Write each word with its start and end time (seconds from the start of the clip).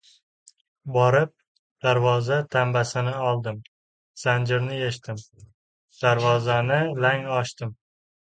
Borib, 0.93 1.31
darvoza 1.87 2.39
tambasini 2.55 3.13
oldim. 3.31 3.59
Zanjirini 4.23 4.79
yechdim. 4.79 5.21
Darvozani 6.03 6.81
lang 7.05 7.29
ochdim. 7.39 7.77